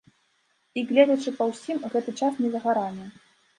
І, 0.77 0.83
гледзячы 0.91 1.35
па 1.37 1.47
ўсім, 1.53 1.83
гэты 1.93 2.17
час 2.19 2.43
не 2.43 2.53
за 2.57 2.65
гарамі. 2.67 3.05